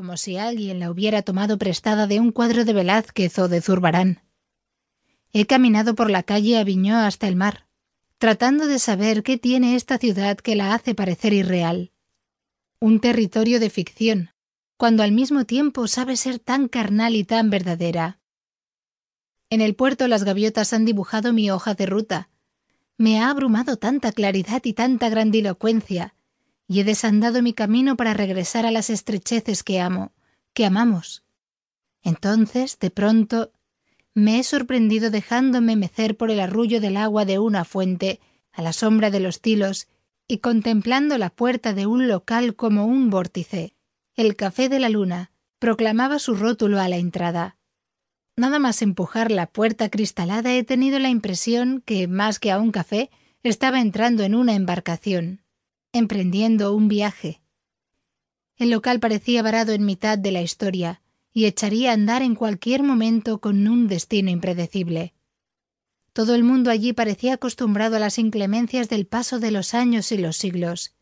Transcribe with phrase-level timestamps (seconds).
[0.00, 4.22] como si alguien la hubiera tomado prestada de un cuadro de Velázquez o de Zurbarán.
[5.34, 7.66] He caminado por la calle Aviñó hasta el mar,
[8.16, 11.92] tratando de saber qué tiene esta ciudad que la hace parecer irreal.
[12.78, 14.30] Un territorio de ficción,
[14.78, 18.20] cuando al mismo tiempo sabe ser tan carnal y tan verdadera.
[19.50, 22.30] En el puerto las gaviotas han dibujado mi hoja de ruta.
[22.96, 26.14] Me ha abrumado tanta claridad y tanta grandilocuencia,
[26.70, 30.12] y he desandado mi camino para regresar a las estrecheces que amo,
[30.52, 31.24] que amamos.
[32.00, 33.50] Entonces, de pronto,
[34.14, 38.20] me he sorprendido dejándome mecer por el arrullo del agua de una fuente,
[38.52, 39.88] a la sombra de los tilos,
[40.28, 43.74] y contemplando la puerta de un local como un vórtice.
[44.14, 47.56] El café de la luna proclamaba su rótulo a la entrada.
[48.36, 52.70] Nada más empujar la puerta cristalada he tenido la impresión que, más que a un
[52.70, 53.10] café,
[53.42, 55.40] estaba entrando en una embarcación,
[55.92, 57.40] emprendiendo un viaje.
[58.56, 62.82] El local parecía varado en mitad de la historia, y echaría a andar en cualquier
[62.82, 65.14] momento con un destino impredecible.
[66.12, 70.18] Todo el mundo allí parecía acostumbrado a las inclemencias del paso de los años y
[70.18, 70.94] los siglos,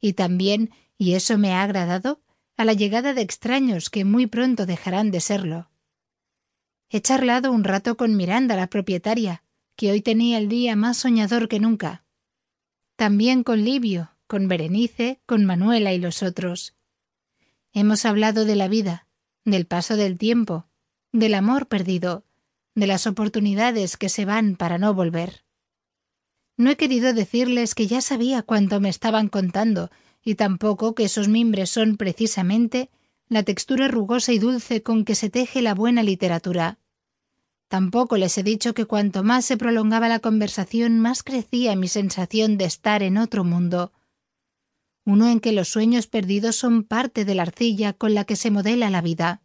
[0.00, 2.20] y también, y eso me ha agradado,
[2.56, 5.70] a la llegada de extraños que muy pronto dejarán de serlo.
[6.90, 9.44] He charlado un rato con Miranda, la propietaria,
[9.76, 12.04] que hoy tenía el día más soñador que nunca.
[12.96, 16.74] También con Livio, con Berenice, con Manuela y los otros.
[17.72, 19.06] Hemos hablado de la vida,
[19.44, 20.66] del paso del tiempo,
[21.12, 22.24] del amor perdido,
[22.74, 25.44] de las oportunidades que se van para no volver.
[26.56, 29.90] No he querido decirles que ya sabía cuánto me estaban contando,
[30.22, 32.90] y tampoco que esos mimbres son precisamente
[33.28, 36.78] la textura rugosa y dulce con que se teje la buena literatura.
[37.68, 42.58] Tampoco les he dicho que cuanto más se prolongaba la conversación, más crecía mi sensación
[42.58, 43.92] de estar en otro mundo,
[45.08, 48.50] uno en que los sueños perdidos son parte de la arcilla con la que se
[48.50, 49.42] modela la vida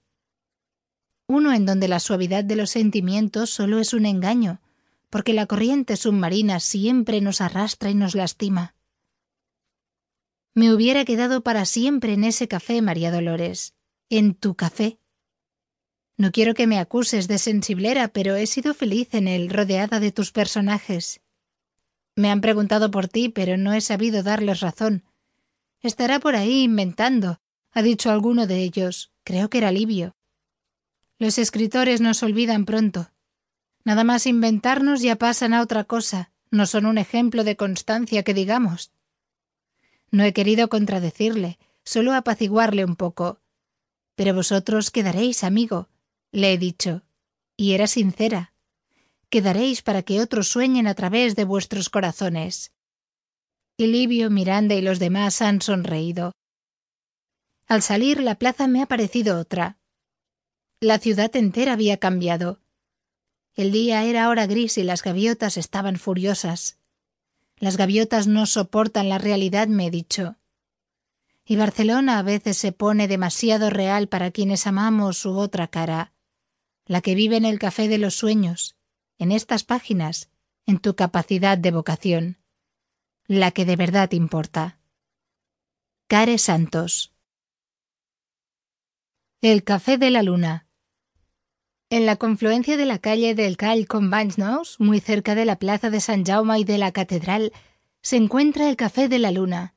[1.28, 4.62] uno en donde la suavidad de los sentimientos solo es un engaño,
[5.10, 8.76] porque la corriente submarina siempre nos arrastra y nos lastima.
[10.54, 13.74] Me hubiera quedado para siempre en ese café, María Dolores,
[14.10, 15.00] en tu café.
[16.18, 20.12] No quiero que me acuses de sensiblera, pero he sido feliz en él, rodeada de
[20.12, 21.22] tus personajes.
[22.16, 25.04] Me han preguntado por ti, pero no he sabido darles razón.
[25.84, 29.12] Estará por ahí inventando, ha dicho alguno de ellos.
[29.24, 30.16] Creo que era Livio.
[31.20, 33.12] Los escritores nos olvidan pronto.
[33.84, 38.34] Nada más inventarnos ya pasan a otra cosa, no son un ejemplo de constancia que
[38.34, 38.92] digamos.
[40.10, 43.42] No he querido contradecirle, solo apaciguarle un poco.
[44.16, 45.90] Pero vosotros quedaréis, amigo,
[46.32, 47.04] le he dicho,
[47.58, 48.54] y era sincera.
[49.30, 52.73] Quedaréis para que otros sueñen a través de vuestros corazones.
[53.78, 56.34] Y Livio, Miranda y los demás han sonreído.
[57.68, 59.78] Al salir la plaza me ha parecido otra,
[60.84, 62.60] la ciudad entera había cambiado.
[63.56, 66.78] El día era ahora gris y las gaviotas estaban furiosas.
[67.58, 70.36] Las gaviotas no soportan la realidad, me he dicho.
[71.46, 76.12] Y Barcelona a veces se pone demasiado real para quienes amamos su otra cara,
[76.86, 78.76] la que vive en el café de los sueños,
[79.18, 80.30] en estas páginas,
[80.66, 82.43] en tu capacidad de vocación,
[83.28, 84.80] la que de verdad importa.
[86.08, 87.14] Care Santos.
[89.42, 90.68] El café de la luna.
[91.90, 95.90] En la confluencia de la calle del Call con Banysnous, muy cerca de la plaza
[95.90, 97.54] de San Jaume y de la catedral,
[98.02, 99.76] se encuentra el Café de la Luna,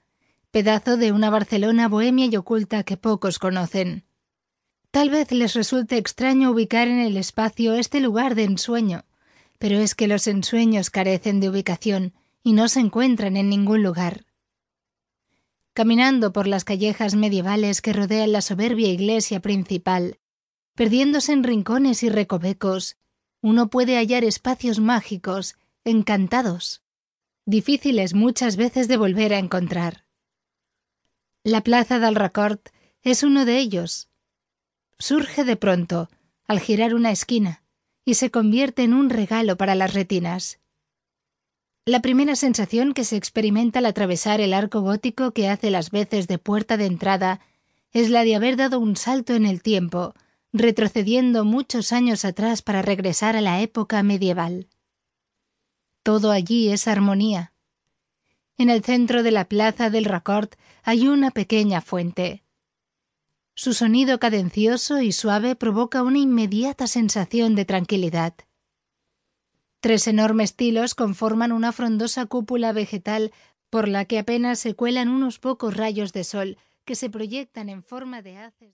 [0.51, 4.05] pedazo de una Barcelona bohemia y oculta que pocos conocen.
[4.91, 9.05] Tal vez les resulte extraño ubicar en el espacio este lugar de ensueño,
[9.59, 12.15] pero es que los ensueños carecen de ubicación
[12.47, 14.25] y no se encuentran en ningún lugar.
[15.73, 20.21] Caminando por las callejas medievales que rodean la soberbia iglesia principal,
[20.77, 22.99] perdiéndose en rincones y recovecos,
[23.41, 26.85] uno puede hallar espacios mágicos, encantados,
[27.47, 30.05] difíciles muchas veces de volver a encontrar.
[31.43, 32.69] La plaza del Racort
[33.03, 34.09] es uno de ellos.
[35.01, 36.09] Surge de pronto,
[36.47, 37.65] al girar una esquina,
[38.05, 40.61] y se convierte en un regalo para las retinas.
[41.89, 46.27] La primera sensación que se experimenta al atravesar el arco gótico que hace las veces
[46.27, 47.39] de puerta de entrada
[47.93, 50.13] es la de haber dado un salto en el tiempo,
[50.53, 54.67] retrocediendo muchos años atrás para regresar a la época medieval.
[56.03, 57.53] Todo allí es armonía.
[58.59, 60.49] En el centro de la plaza del Raccord
[60.83, 62.43] hay una pequeña fuente.
[63.55, 68.35] Su sonido cadencioso y suave provoca una inmediata sensación de tranquilidad.
[69.87, 73.31] Tres enormes tilos conforman una frondosa cúpula vegetal
[73.71, 77.85] por la que apenas se cuelan unos pocos rayos de sol que se proyectan en
[77.85, 78.65] forma de haces.